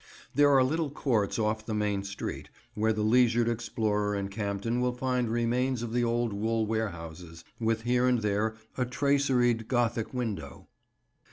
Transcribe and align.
There 0.33 0.49
are 0.49 0.63
little 0.63 0.89
courts 0.89 1.37
off 1.37 1.63
the 1.63 1.75
main 1.75 2.03
street 2.03 2.49
where 2.73 2.91
the 2.91 3.03
leisured 3.03 3.47
explorer 3.47 4.15
in 4.15 4.29
Campden 4.29 4.81
will 4.81 4.93
find 4.93 5.29
remains 5.29 5.83
of 5.83 5.93
the 5.93 6.03
old 6.03 6.33
wool 6.33 6.65
warehouses, 6.65 7.43
with 7.59 7.83
here 7.83 8.07
and 8.07 8.23
there 8.23 8.55
a 8.79 8.85
traceried 8.85 9.67
Gothic 9.67 10.11
window. 10.11 10.67